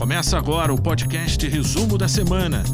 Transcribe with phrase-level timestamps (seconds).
[0.00, 2.64] Começa agora o podcast Resumo da Semana.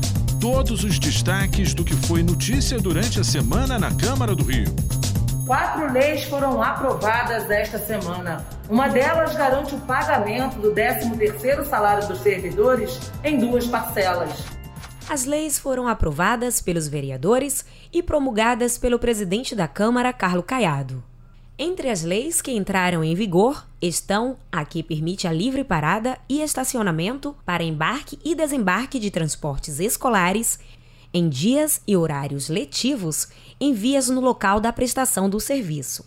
[0.41, 4.73] Todos os destaques do que foi notícia durante a semana na Câmara do Rio.
[5.45, 8.47] Quatro leis foram aprovadas esta semana.
[8.71, 14.31] Uma delas garante o pagamento do 13º salário dos servidores em duas parcelas.
[15.11, 21.03] As leis foram aprovadas pelos vereadores e promulgadas pelo presidente da Câmara, Carlo Caiado.
[21.59, 26.43] Entre as leis que entraram em vigor estão a que permite a livre parada e
[26.43, 30.59] estacionamento para embarque e desembarque de transportes escolares
[31.15, 36.05] em dias e horários letivos em vias no local da prestação do serviço.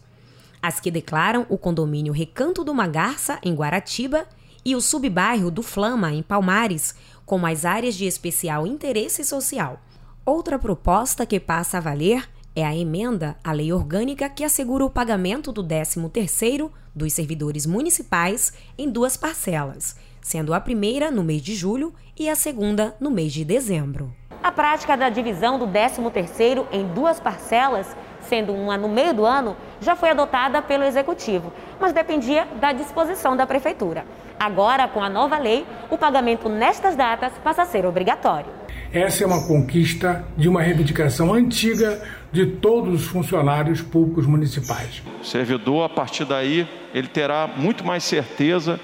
[0.62, 4.28] As que declaram o condomínio Recanto do Magarça, em Guaratiba,
[4.64, 6.94] e o subbairro do Flama, em Palmares,
[7.26, 9.82] como as áreas de especial interesse social.
[10.24, 14.90] Outra proposta que passa a valer é a emenda à lei orgânica que assegura o
[14.90, 21.56] pagamento do 13º dos servidores municipais em duas parcelas, sendo a primeira no mês de
[21.56, 24.14] julho e a segunda no mês de dezembro.
[24.44, 27.88] A prática da divisão do 13º em duas parcelas,
[28.28, 33.38] sendo uma no meio do ano, já foi adotada pelo executivo, mas dependia da disposição
[33.38, 34.06] da prefeitura.
[34.38, 38.52] Agora, com a nova lei, o pagamento nestas datas passa a ser obrigatório.
[38.92, 42.02] Essa é uma conquista de uma reivindicação antiga
[42.32, 45.04] de todos os funcionários públicos municipais.
[45.22, 48.80] O servidor, a partir daí, ele terá muito mais certeza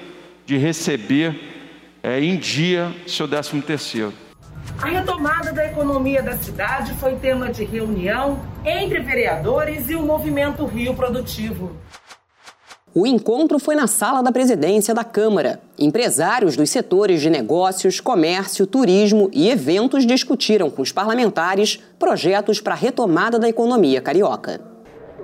[0.46, 1.36] de receber
[2.04, 4.14] é, em dia seu 13 terceiro.
[4.80, 10.68] A retomada da economia da cidade foi tema de reunião entre vereadores e o movimento
[10.68, 11.76] Rio Produtivo.
[12.98, 15.60] O encontro foi na sala da presidência da Câmara.
[15.78, 22.74] Empresários dos setores de negócios, comércio, turismo e eventos discutiram com os parlamentares projetos para
[22.74, 24.62] a retomada da economia carioca.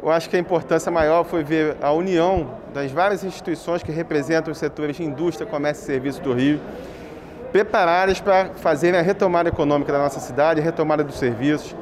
[0.04, 4.52] Eu acho que a importância maior foi ver a união das várias instituições que representam
[4.52, 6.60] os setores de indústria, comércio e serviços do Rio,
[7.54, 11.74] preparadas para fazerem a retomada econômica da nossa cidade, a retomada dos serviços,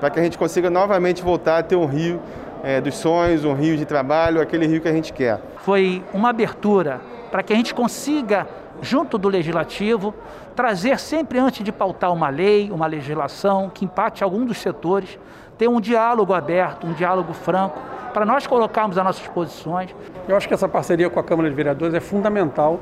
[0.00, 2.20] para que a gente consiga novamente voltar a ter um Rio
[2.62, 5.40] é, dos sonhos, um rio de trabalho, aquele rio que a gente quer.
[5.58, 8.46] Foi uma abertura para que a gente consiga,
[8.80, 10.14] junto do legislativo,
[10.54, 15.18] trazer sempre antes de pautar uma lei, uma legislação que impacte algum dos setores,
[15.56, 17.78] ter um diálogo aberto, um diálogo franco,
[18.12, 19.94] para nós colocarmos as nossas posições.
[20.26, 22.80] Eu acho que essa parceria com a Câmara de Vereadores é fundamental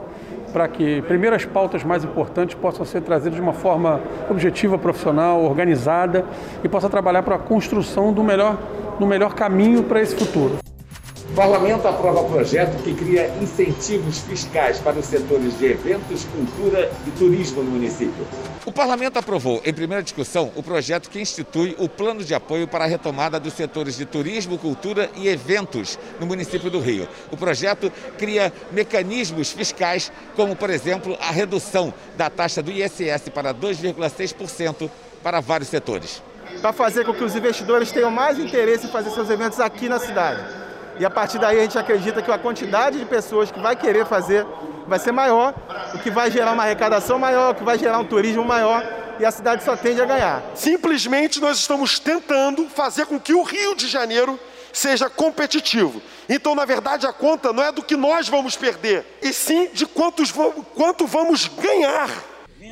[0.53, 4.01] para que, primeiro, as pautas mais importantes possam ser trazidas de uma forma
[4.31, 6.25] objetiva, profissional, organizada
[6.65, 8.57] e possa trabalhar para a construção do melhor
[8.99, 10.59] no melhor caminho para esse futuro.
[11.31, 17.11] O parlamento aprova projeto que cria incentivos fiscais para os setores de eventos, cultura e
[17.11, 18.27] turismo no município.
[18.65, 22.84] O parlamento aprovou, em primeira discussão, o projeto que institui o plano de apoio para
[22.84, 27.07] a retomada dos setores de turismo, cultura e eventos no município do Rio.
[27.31, 33.53] O projeto cria mecanismos fiscais, como, por exemplo, a redução da taxa do ISS para
[33.53, 34.89] 2,6%
[35.23, 36.23] para vários setores
[36.61, 39.99] para fazer com que os investidores tenham mais interesse em fazer seus eventos aqui na
[39.99, 40.41] cidade.
[40.99, 44.06] E a partir daí a gente acredita que a quantidade de pessoas que vai querer
[44.06, 44.47] fazer
[44.87, 45.55] vai ser maior,
[45.95, 48.83] o que vai gerar uma arrecadação maior, o que vai gerar um turismo maior
[49.19, 50.43] e a cidade só tende a ganhar.
[50.55, 54.39] Simplesmente nós estamos tentando fazer com que o Rio de Janeiro
[54.72, 56.03] seja competitivo.
[56.28, 59.87] Então, na verdade, a conta não é do que nós vamos perder, e sim de
[59.87, 60.33] quantos,
[60.75, 62.11] quanto vamos ganhar.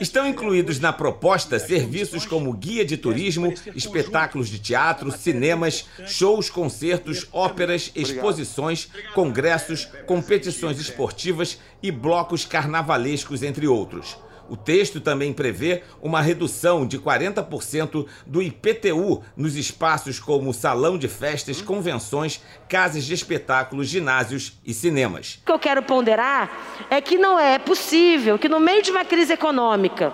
[0.01, 7.27] Estão incluídos na proposta serviços como guia de turismo, espetáculos de teatro, cinemas, shows, concertos,
[7.33, 14.17] óperas, exposições, congressos, competições esportivas e blocos carnavalescos, entre outros.
[14.49, 21.09] O texto também prevê uma redução de 40% do IPTU nos espaços como salão de
[21.09, 25.41] festas, convenções, casas de espetáculos, ginásios e cinemas.
[25.43, 26.51] O que eu quero ponderar
[26.91, 30.13] é que não é possível que no meio de uma crise econômica,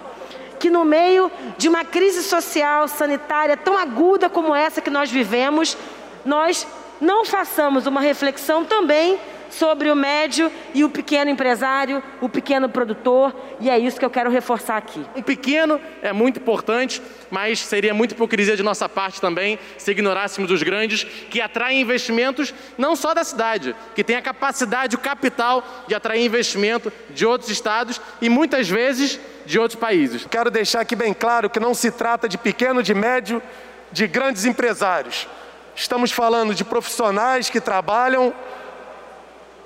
[0.59, 5.77] que no meio de uma crise social, sanitária tão aguda como essa que nós vivemos,
[6.25, 6.67] nós
[7.01, 9.19] não façamos uma reflexão também
[9.51, 14.11] sobre o médio e o pequeno empresário, o pequeno produtor, e é isso que eu
[14.11, 15.05] quero reforçar aqui.
[15.15, 20.51] O pequeno é muito importante, mas seria muita hipocrisia de nossa parte também se ignorássemos
[20.51, 25.65] os grandes, que atraem investimentos não só da cidade, que tem a capacidade, o capital
[25.87, 30.27] de atrair investimento de outros estados e muitas vezes de outros países.
[30.31, 33.43] Quero deixar aqui bem claro que não se trata de pequeno, de médio,
[33.91, 35.27] de grandes empresários.
[35.75, 38.35] Estamos falando de profissionais que trabalham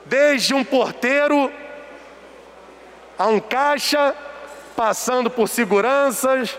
[0.07, 1.51] desde um porteiro
[3.19, 4.15] a um caixa,
[4.77, 6.59] passando por seguranças,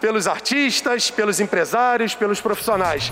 [0.00, 3.10] pelos artistas, pelos empresários, pelos profissionais.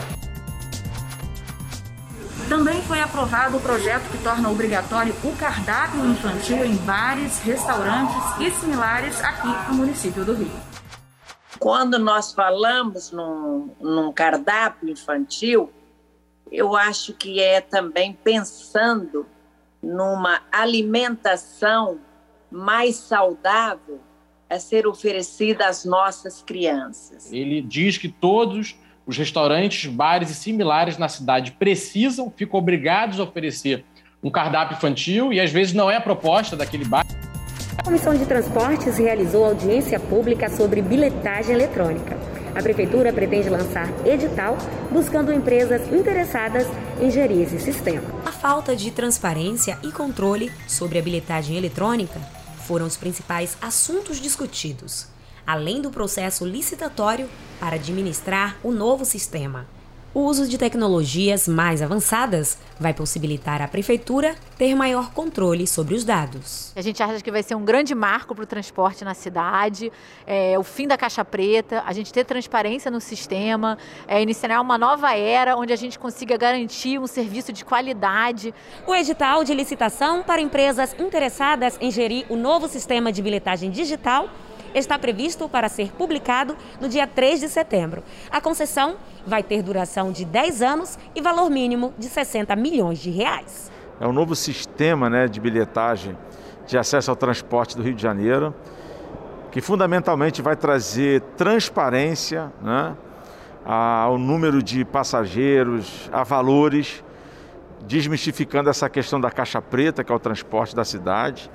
[2.48, 8.50] Também foi aprovado o projeto que torna obrigatório o cardápio infantil em bares, restaurantes e
[8.50, 10.50] similares aqui no município do Rio.
[11.60, 15.72] Quando nós falamos num, num cardápio infantil,
[16.50, 19.26] eu acho que é também pensando
[19.82, 21.98] numa alimentação
[22.50, 24.00] mais saudável
[24.48, 27.32] a ser oferecida às nossas crianças.
[27.32, 28.76] Ele diz que todos
[29.06, 33.84] os restaurantes, bares e similares na cidade precisam, ficam obrigados a oferecer
[34.22, 37.06] um cardápio infantil e às vezes não é a proposta daquele bar.
[37.78, 42.19] A Comissão de Transportes realizou audiência pública sobre bilhetagem eletrônica.
[42.54, 44.56] A Prefeitura pretende lançar edital
[44.90, 46.66] buscando empresas interessadas
[47.00, 48.02] em gerir esse sistema.
[48.26, 52.20] A falta de transparência e controle sobre a bilhetagem eletrônica
[52.66, 55.06] foram os principais assuntos discutidos,
[55.46, 59.66] além do processo licitatório para administrar o novo sistema.
[60.12, 66.02] O uso de tecnologias mais avançadas vai possibilitar à Prefeitura ter maior controle sobre os
[66.02, 66.72] dados.
[66.74, 69.92] A gente acha que vai ser um grande marco para o transporte na cidade,
[70.26, 73.78] é, o fim da caixa preta, a gente ter transparência no sistema,
[74.08, 78.52] é, iniciar uma nova era onde a gente consiga garantir um serviço de qualidade.
[78.88, 84.28] O edital de licitação para empresas interessadas em gerir o novo sistema de bilhetagem digital
[84.74, 88.02] está previsto para ser publicado no dia 3 de setembro.
[88.30, 88.96] A concessão
[89.26, 93.70] vai ter duração de 10 anos e valor mínimo de 60 milhões de reais.
[94.00, 96.16] É um novo sistema né, de bilhetagem
[96.66, 98.54] de acesso ao transporte do Rio de Janeiro,
[99.50, 102.96] que fundamentalmente vai trazer transparência né,
[103.64, 107.04] ao número de passageiros, a valores,
[107.86, 111.50] desmistificando essa questão da caixa preta, que é o transporte da cidade.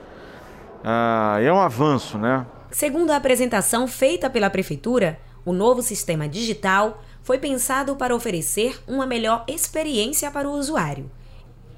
[0.83, 2.45] Ah, é um avanço, né?
[2.77, 9.05] Segundo a apresentação feita pela Prefeitura, o novo sistema digital foi pensado para oferecer uma
[9.05, 11.09] melhor experiência para o usuário.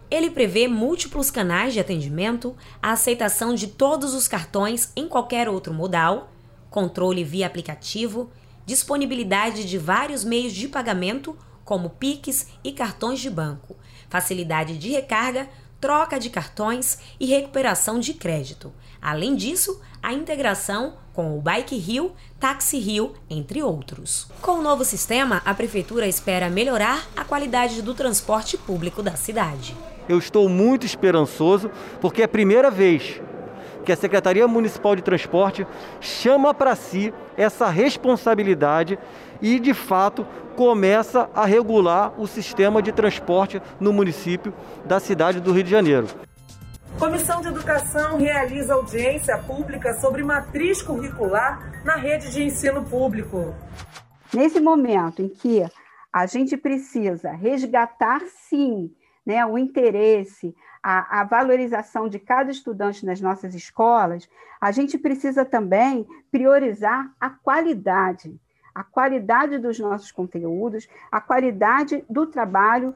[0.10, 5.72] Ele prevê múltiplos canais de atendimento, a aceitação de todos os cartões em qualquer outro
[5.72, 6.32] modal,
[6.68, 8.32] controle via aplicativo,
[8.66, 13.76] disponibilidade de vários meios de pagamento, como PIX e cartões de banco,
[14.10, 15.48] facilidade de recarga,
[15.80, 18.74] troca de cartões e recuperação de crédito.
[19.02, 24.28] Além disso, a integração com o Bike Rio, Taxi Rio, entre outros.
[24.42, 29.76] Com o novo sistema, a prefeitura espera melhorar a qualidade do transporte público da cidade.
[30.08, 33.20] Eu estou muito esperançoso porque é a primeira vez
[33.84, 35.66] que a Secretaria Municipal de Transporte
[36.00, 39.00] chama para si essa responsabilidade
[39.42, 44.54] e, de fato, começa a regular o sistema de transporte no município
[44.86, 46.08] da cidade do Rio de Janeiro.
[46.96, 53.54] Comissão de Educação realiza audiência pública sobre matriz curricular na rede de ensino público.
[54.34, 55.64] Nesse momento em que
[56.12, 58.92] a gente precisa resgatar, sim,
[59.24, 64.28] né, o interesse, a, a, valorização de cada estudante nas nossas escolas,
[64.60, 68.40] a gente precisa também priorizar a qualidade,
[68.74, 72.96] a qualidade dos nossos conteúdos, a qualidade do trabalho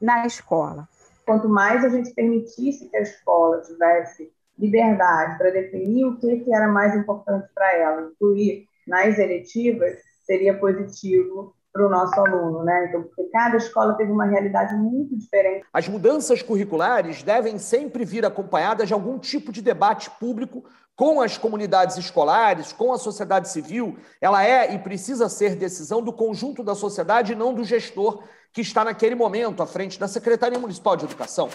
[0.00, 0.88] na escola
[1.24, 6.54] quanto mais a gente permitisse que a escola tivesse liberdade para definir o que, que
[6.54, 12.86] era mais importante para ela, incluir nas eletivas, seria positivo para o nosso aluno, né?
[12.88, 15.64] Então, porque cada escola teve uma realidade muito diferente.
[15.72, 20.64] As mudanças curriculares devem sempre vir acompanhadas de algum tipo de debate público
[21.00, 23.96] com as comunidades escolares, com a sociedade civil.
[24.20, 28.22] Ela é e precisa ser decisão do conjunto da sociedade e não do gestor
[28.52, 31.48] que está naquele momento à frente da Secretaria Municipal de Educação.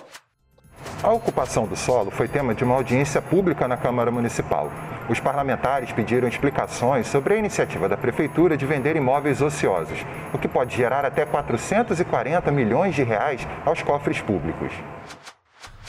[1.04, 4.72] A ocupação do solo foi tema de uma audiência pública na Câmara Municipal.
[5.08, 10.00] Os parlamentares pediram explicações sobre a iniciativa da Prefeitura de vender imóveis ociosos,
[10.34, 14.74] o que pode gerar até 440 milhões de reais aos cofres públicos.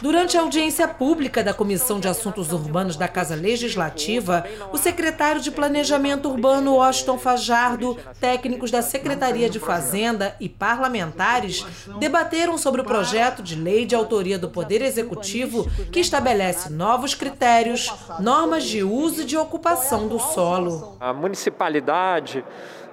[0.03, 5.51] Durante a audiência pública da Comissão de Assuntos Urbanos da Casa Legislativa, o secretário de
[5.51, 11.65] Planejamento Urbano Washington Fajardo, técnicos da Secretaria de Fazenda e parlamentares
[11.99, 17.91] debateram sobre o projeto de lei de autoria do Poder Executivo que estabelece novos critérios,
[18.21, 20.99] normas de uso e de ocupação do solo.
[21.01, 22.45] A municipalidade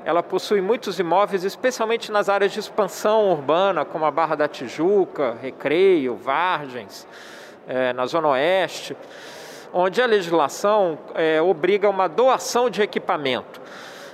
[0.06, 5.38] ela possui muitos imóveis, especialmente nas áreas de expansão urbana, como a Barra da Tijuca,
[5.42, 7.08] Recreio, Vargens,
[7.68, 8.98] é, na Zona Oeste,
[9.72, 13.62] onde a legislação é, obriga uma doação de equipamento.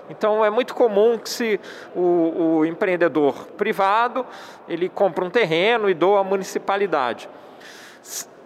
[0.10, 1.60] Então é muito comum que se
[1.96, 4.26] o, o empreendedor privado
[4.68, 7.30] ele compra um terreno e doa à municipalidade.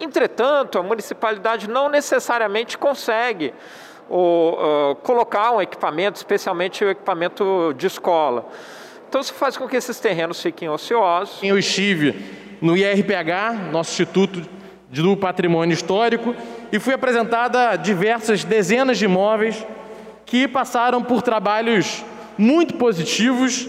[0.00, 3.54] Entretanto, a municipalidade não necessariamente consegue
[4.08, 8.46] ou, uh, colocar um equipamento, especialmente o equipamento de escola.
[9.08, 11.38] Então isso faz com que esses terrenos fiquem ociosos.
[11.42, 12.14] Eu estive
[12.60, 14.42] no IRPH, nosso Instituto
[14.90, 16.34] do Patrimônio Histórico,
[16.72, 19.64] e fui apresentada diversas dezenas de imóveis
[20.26, 22.04] que passaram por trabalhos
[22.36, 23.68] muito positivos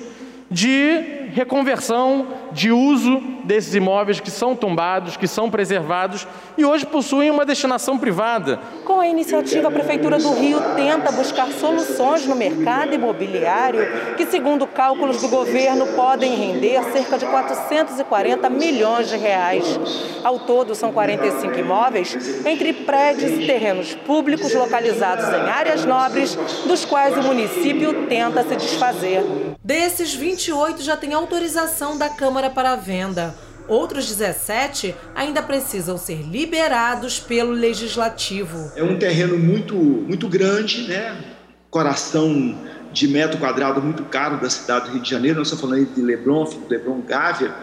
[0.49, 6.25] de reconversão, de uso desses imóveis que são tombados, que são preservados
[6.57, 8.57] e hoje possuem uma destinação privada.
[8.85, 14.65] Com a iniciativa, a Prefeitura do Rio tenta buscar soluções no mercado imobiliário que, segundo
[14.65, 19.77] cálculos do governo, podem render cerca de 440 milhões de reais.
[20.23, 26.85] Ao todo, são 45 imóveis entre prédios e terrenos públicos localizados em áreas nobres, dos
[26.85, 29.21] quais o município tenta se desfazer.
[29.61, 33.35] Desses 28 já tem autorização da Câmara para venda.
[33.67, 38.71] Outros 17 ainda precisam ser liberados pelo Legislativo.
[38.75, 41.17] É um terreno muito, muito grande, né?
[41.71, 42.55] Coração
[42.93, 45.39] de metro quadrado muito caro da cidade do Rio de Janeiro.
[45.39, 47.55] Nós estamos falando de Leblon, Leblon Gávea,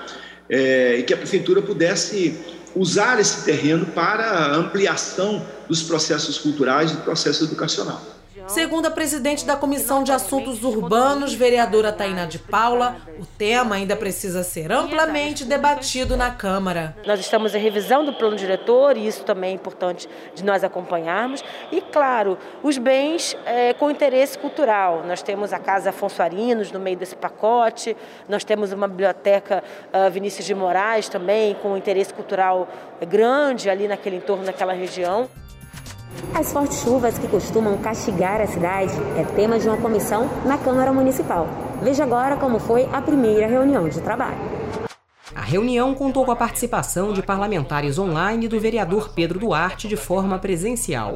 [0.50, 2.37] é, e que a prefeitura pudesse
[2.75, 8.02] usar esse terreno para ampliação dos processos culturais e do processo educacional.
[8.46, 13.96] Segundo a presidente da Comissão de Assuntos Urbanos, vereadora Taina de Paula, o tema ainda
[13.96, 16.96] precisa ser amplamente debatido na Câmara.
[17.06, 21.42] Nós estamos em revisão do plano diretor e isso também é importante de nós acompanharmos.
[21.70, 25.02] E, claro, os bens é, com interesse cultural.
[25.06, 27.96] Nós temos a Casa Afonso Arinos no meio desse pacote,
[28.28, 32.68] nós temos uma biblioteca uh, Vinícius de Moraes também com interesse cultural
[33.08, 35.28] grande ali naquele entorno, naquela região.
[36.35, 40.92] As fortes chuvas que costumam castigar a cidade é tema de uma comissão na Câmara
[40.92, 41.47] Municipal.
[41.83, 44.62] Veja agora como foi a primeira reunião de trabalho.
[45.35, 49.97] A reunião contou com a participação de parlamentares online e do vereador Pedro Duarte de
[49.97, 51.14] forma presencial.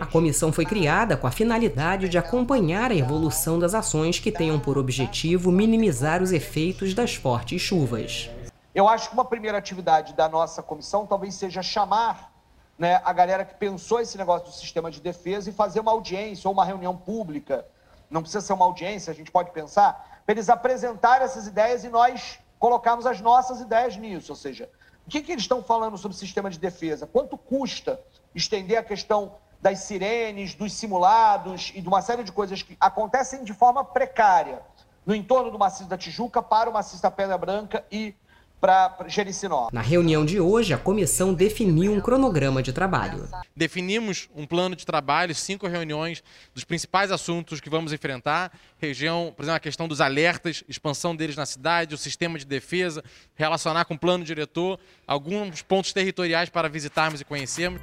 [0.00, 4.60] A comissão foi criada com a finalidade de acompanhar a evolução das ações que tenham
[4.60, 8.30] por objetivo minimizar os efeitos das fortes chuvas.
[8.72, 12.35] Eu acho que uma primeira atividade da nossa comissão talvez seja chamar
[12.78, 16.48] né, a galera que pensou esse negócio do sistema de defesa e fazer uma audiência
[16.48, 17.66] ou uma reunião pública.
[18.10, 21.88] Não precisa ser uma audiência, a gente pode pensar, para eles apresentarem essas ideias e
[21.88, 24.32] nós colocarmos as nossas ideias nisso.
[24.32, 24.70] Ou seja,
[25.06, 27.06] o que, que eles estão falando sobre sistema de defesa?
[27.06, 28.00] Quanto custa
[28.34, 33.42] estender a questão das sirenes, dos simulados e de uma série de coisas que acontecem
[33.42, 34.60] de forma precária
[35.04, 38.14] no entorno do maciço da Tijuca para o maciço da Pedra Branca e
[38.60, 39.68] para Jericinó.
[39.72, 43.28] Na reunião de hoje, a comissão definiu um cronograma de trabalho.
[43.54, 46.22] Definimos um plano de trabalho, cinco reuniões
[46.54, 48.50] dos principais assuntos que vamos enfrentar.
[48.78, 53.04] Região, por exemplo, a questão dos alertas, expansão deles na cidade, o sistema de defesa,
[53.34, 57.80] relacionar com o plano diretor, alguns pontos territoriais para visitarmos e conhecermos.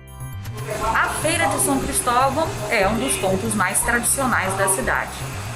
[0.95, 5.11] A Feira de São Cristóvão é um dos pontos mais tradicionais da cidade.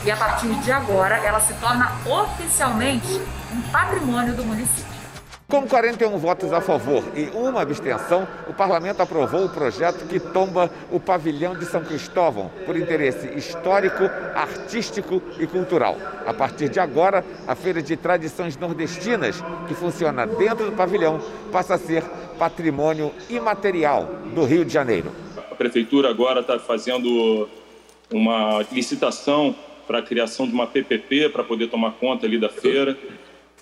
[0.06, 3.20] E a partir de agora, ela se torna oficialmente
[3.54, 4.97] um patrimônio do município.
[5.50, 10.70] Com 41 votos a favor e uma abstenção, o parlamento aprovou o projeto que tomba
[10.92, 14.04] o pavilhão de São Cristóvão por interesse histórico,
[14.36, 15.96] artístico e cultural.
[16.26, 21.76] A partir de agora, a Feira de Tradições Nordestinas, que funciona dentro do pavilhão, passa
[21.76, 22.04] a ser
[22.38, 24.04] patrimônio imaterial
[24.36, 25.14] do Rio de Janeiro.
[25.50, 27.48] A prefeitura agora está fazendo
[28.12, 29.56] uma licitação
[29.88, 32.98] para a criação de uma PPP para poder tomar conta ali da feira.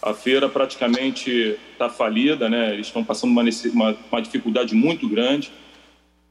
[0.02, 2.74] A feira praticamente está falida, né?
[2.74, 5.52] Eles estão passando uma, uma, uma, dificuldade muito grande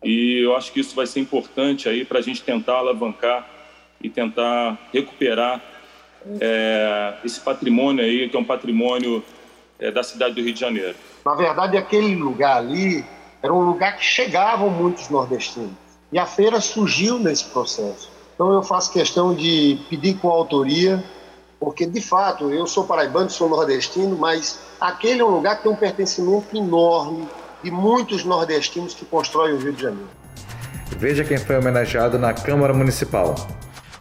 [0.02, 3.48] e eu acho que isso vai ser importante aí para a gente tentar alavancar
[4.00, 5.62] e tentar recuperar
[6.40, 9.24] é, esse patrimônio aí que é um patrimônio
[9.78, 10.94] é, da cidade do Rio de Janeiro.
[11.24, 13.04] Na verdade, aquele lugar ali
[13.42, 15.72] era um lugar que chegavam muitos nordestinos
[16.12, 18.10] e a feira surgiu nesse processo.
[18.34, 21.02] Então eu faço questão de pedir com autoria
[21.58, 25.72] porque de fato eu sou paraibano, sou nordestino, mas aquele é um lugar que tem
[25.72, 27.28] um pertencimento enorme
[27.62, 30.08] de muitos nordestinos que constroem o Rio de Janeiro.
[30.98, 33.34] Veja quem foi homenageado na Câmara Municipal.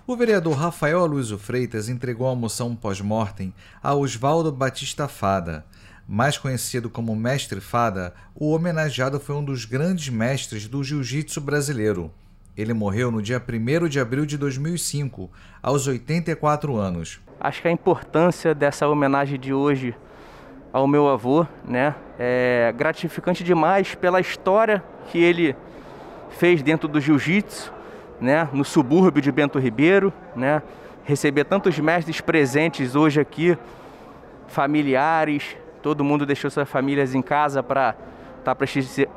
[0.05, 5.65] O vereador Rafael Aluísio Freitas entregou a moção pós-mortem a Oswaldo Batista Fada.
[6.05, 12.11] Mais conhecido como Mestre Fada, o homenageado foi um dos grandes mestres do jiu-jitsu brasileiro.
[12.55, 15.31] Ele morreu no dia 1 de abril de 2005,
[15.61, 17.19] aos 84 anos.
[17.39, 19.95] Acho que a importância dessa homenagem de hoje
[20.71, 25.55] ao meu avô, né, é gratificante demais pela história que ele
[26.29, 27.71] fez dentro do jiu-jitsu,
[28.21, 30.61] né, no subúrbio de Bento Ribeiro, né,
[31.03, 33.57] receber tantos mestres presentes hoje aqui,
[34.47, 37.95] familiares, todo mundo deixou suas famílias em casa para
[38.43, 38.55] está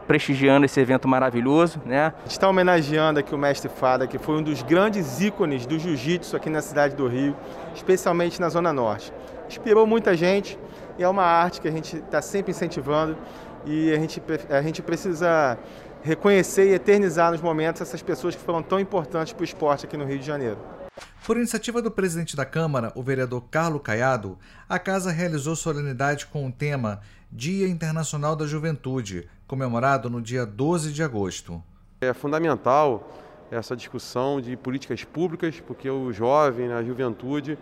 [0.07, 2.07] prestigiando esse evento maravilhoso, né?
[2.07, 5.79] A gente está homenageando aqui o mestre Fada, que foi um dos grandes ícones do
[5.79, 7.37] jiu-jitsu aqui na cidade do Rio,
[7.75, 9.13] especialmente na Zona Norte.
[9.49, 10.59] Inspirou muita gente,
[10.99, 13.17] e é uma arte que a gente está sempre incentivando
[13.65, 15.59] e a gente, a gente precisa
[16.03, 19.97] reconhecer e eternizar nos momentos essas pessoas que foram tão importantes para o esporte aqui
[19.97, 20.59] no Rio de Janeiro.
[21.27, 24.39] Por iniciativa do presidente da Câmara, o vereador Carlos Caiado,
[24.69, 27.01] a casa realizou solenidade com o tema
[27.33, 31.61] Dia Internacional da Juventude, comemorado no dia 12 de agosto.
[32.01, 33.13] É fundamental
[33.51, 37.59] essa discussão de políticas públicas, porque o jovem, a juventude,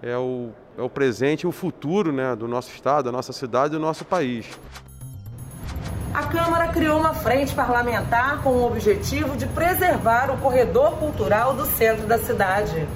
[0.00, 3.74] é o, é o presente e o futuro né, do nosso estado, da nossa cidade
[3.74, 4.46] e do nosso país.
[6.14, 11.66] A Câmara criou uma frente parlamentar com o objetivo de preservar o corredor cultural do
[11.76, 12.88] centro da cidade.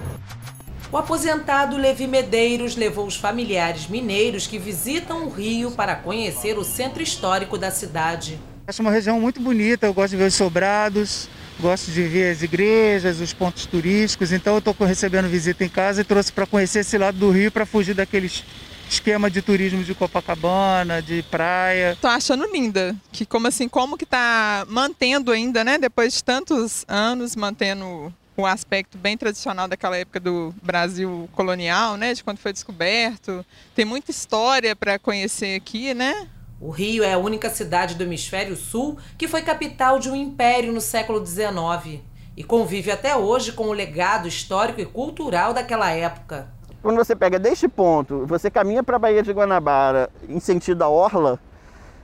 [0.90, 6.64] O aposentado Levi Medeiros levou os familiares mineiros que visitam o Rio para conhecer o
[6.64, 8.38] centro histórico da cidade.
[8.66, 11.28] Acho uma região muito bonita, eu gosto de ver os sobrados,
[11.61, 16.00] gosto de ver as igrejas, os pontos turísticos, então eu estou recebendo visita em casa
[16.00, 18.45] e trouxe para conhecer esse lado do Rio para fugir daqueles
[18.92, 21.96] esquema de turismo de Copacabana, de praia.
[22.00, 26.84] Tô achando linda, que como assim, como que tá mantendo ainda, né, depois de tantos
[26.87, 32.52] anos, mantendo o aspecto bem tradicional daquela época do Brasil colonial, né, de quando foi
[32.52, 33.44] descoberto.
[33.75, 36.28] Tem muita história para conhecer aqui, né?
[36.61, 40.72] O Rio é a única cidade do hemisfério sul que foi capital de um império
[40.72, 42.00] no século XIX
[42.37, 46.49] e convive até hoje com o legado histórico e cultural daquela época.
[46.82, 50.88] Quando você pega deste ponto, você caminha para a Baía de Guanabara em sentido à
[50.88, 51.38] Orla,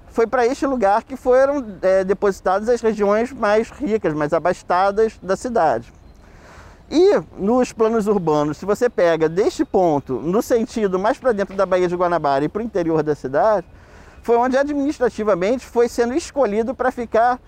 [0.06, 5.36] foi para este lugar que foram é, depositadas as regiões mais ricas, mais abastadas da
[5.36, 5.92] cidade.
[6.88, 11.66] E nos planos urbanos, se você pega deste ponto, no sentido mais para dentro da
[11.66, 13.66] Baía de Guanabara e para o interior da cidade,
[14.22, 17.40] foi onde administrativamente foi sendo escolhido para ficar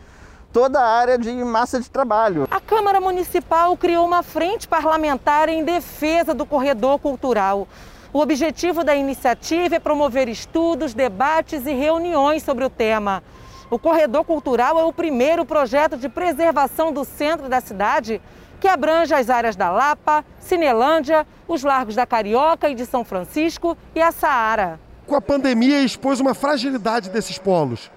[0.52, 2.46] toda a área de massa de trabalho.
[2.50, 7.66] A Câmara Municipal criou uma frente parlamentar em defesa do corredor cultural.
[8.12, 13.22] O objetivo da iniciativa é promover estudos, debates e reuniões sobre o tema.
[13.70, 18.20] O corredor cultural é o primeiro projeto de preservação do centro da cidade
[18.58, 23.78] que abrange as áreas da Lapa, Cinelândia, os Largos da Carioca e de São Francisco
[23.94, 24.78] e a Saara.
[25.06, 27.90] Com a pandemia, expôs uma fragilidade desses polos.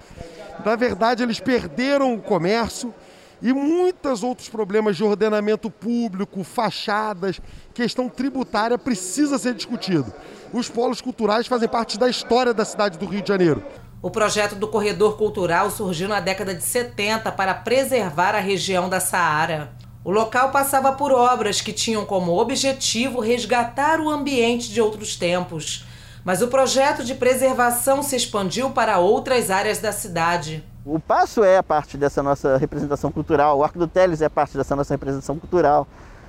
[0.64, 2.94] Na verdade, eles perderam o comércio
[3.42, 7.40] e muitos outros problemas de ordenamento público, fachadas,
[7.74, 10.12] questão tributária precisa ser discutido.
[10.52, 13.62] Os polos culturais fazem parte da história da cidade do Rio de Janeiro.
[14.00, 19.00] O projeto do Corredor Cultural surgiu na década de 70 para preservar a região da
[19.00, 19.72] Saara.
[20.02, 25.84] O local passava por obras que tinham como objetivo resgatar o ambiente de outros tempos.
[26.24, 30.64] Mas o projeto de preservação se expandiu para outras áreas da cidade.
[30.84, 34.74] O Passo é parte dessa nossa representação cultural, o Arco do Teles é parte dessa
[34.74, 35.86] nossa representação cultural,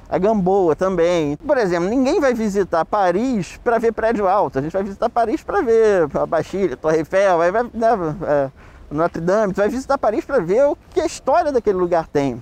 [0.10, 1.38] a Gamboa também.
[1.38, 5.42] Por exemplo, ninguém vai visitar Paris para ver prédio alto, a gente vai visitar Paris
[5.42, 7.90] para ver a Bastilha, Torre Eiffel, vai, vai, né,
[8.28, 8.50] é,
[8.90, 12.42] Notre Dame, vai visitar Paris para ver o que a história daquele lugar tem.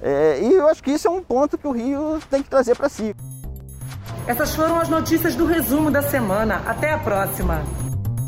[0.00, 2.76] É, e eu acho que isso é um ponto que o Rio tem que trazer
[2.76, 3.14] para si.
[4.28, 6.56] Essas foram as notícias do resumo da semana.
[6.66, 7.64] Até a próxima.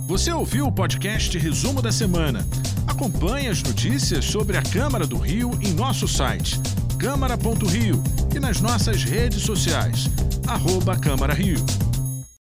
[0.07, 2.41] Você ouviu o podcast Resumo da Semana.
[2.87, 6.59] Acompanhe as notícias sobre a Câmara do Rio em nosso site
[6.99, 8.03] câmara.rio
[8.35, 10.05] e nas nossas redes sociais,
[10.47, 11.59] arroba Câmara Rio.